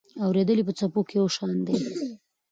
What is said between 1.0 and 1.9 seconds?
کې یو شان دي.